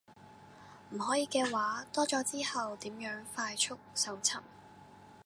[0.89, 4.41] 唔可以嘅話，多咗之後點樣快速搜尋